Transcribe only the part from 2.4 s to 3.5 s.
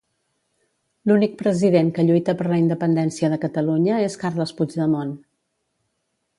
per la independència de